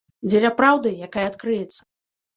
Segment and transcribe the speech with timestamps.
[0.29, 1.81] Дзеля праўды, якая адкрыецца.